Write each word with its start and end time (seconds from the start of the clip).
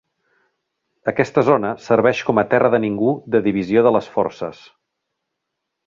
Aquesta 1.11 1.43
zona 1.49 1.75
serveix 1.89 2.23
com 2.31 2.43
a 2.43 2.45
terra 2.55 2.73
de 2.77 2.81
ningú 2.87 3.13
de 3.37 3.45
divisió 3.51 3.87
de 3.89 3.93
les 3.99 4.09
forces. 4.19 4.67